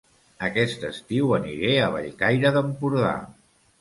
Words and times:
Aquest 0.45 0.85
estiu 0.87 1.35
aniré 1.41 1.75
a 1.81 1.91
Bellcaire 1.97 2.53
d'Empordà 2.57 3.13